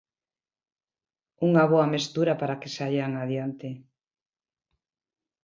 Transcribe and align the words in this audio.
Unha 1.47 1.63
boa 1.71 1.91
mestura 1.93 2.33
para 2.41 2.59
que 2.61 2.73
saian 2.77 3.11
adiante. 3.23 3.69